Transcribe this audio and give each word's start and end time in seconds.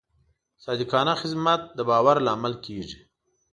صادقانه 0.63 1.13
خدمت 1.21 1.61
د 1.77 1.79
باور 1.89 2.17
لامل 2.27 2.53
کېږي. 2.65 2.99